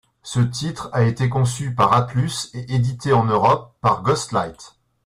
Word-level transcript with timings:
Ce 0.23 0.39
titre 0.39 0.89
a 0.93 1.03
été 1.03 1.29
conçu 1.29 1.75
par 1.75 1.93
Atlus 1.93 2.31
et 2.55 2.73
édité 2.73 3.13
en 3.13 3.23
Europe 3.25 3.75
par 3.81 4.01
Ghostlight. 4.01 4.75